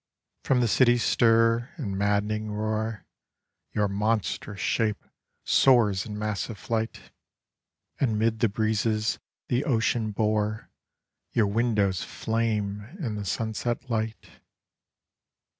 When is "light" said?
13.91-14.39